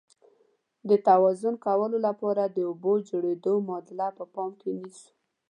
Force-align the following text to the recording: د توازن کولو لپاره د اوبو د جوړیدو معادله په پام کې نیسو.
د 0.89 0.91
توازن 1.07 1.55
کولو 1.65 1.97
لپاره 2.07 2.43
د 2.45 2.57
اوبو 2.69 2.93
د 2.99 3.05
جوړیدو 3.09 3.53
معادله 3.67 4.07
په 4.17 4.23
پام 4.33 4.51
کې 4.59 4.69
نیسو. 4.79 5.09